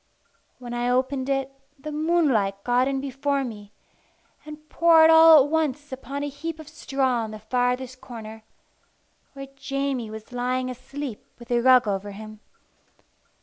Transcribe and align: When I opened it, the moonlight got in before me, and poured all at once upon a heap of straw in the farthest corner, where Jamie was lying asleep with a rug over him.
When 0.57 0.73
I 0.73 0.89
opened 0.89 1.29
it, 1.29 1.51
the 1.77 1.91
moonlight 1.91 2.63
got 2.63 2.87
in 2.87 2.99
before 3.01 3.43
me, 3.43 3.71
and 4.43 4.67
poured 4.67 5.11
all 5.11 5.43
at 5.45 5.51
once 5.51 5.91
upon 5.91 6.23
a 6.23 6.27
heap 6.27 6.59
of 6.59 6.67
straw 6.67 7.23
in 7.25 7.29
the 7.29 7.37
farthest 7.37 8.01
corner, 8.01 8.41
where 9.33 9.49
Jamie 9.55 10.09
was 10.09 10.31
lying 10.31 10.71
asleep 10.71 11.23
with 11.37 11.51
a 11.51 11.61
rug 11.61 11.87
over 11.87 12.13
him. 12.13 12.39